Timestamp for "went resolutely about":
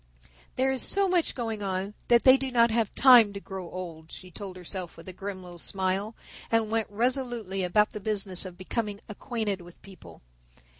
6.71-7.91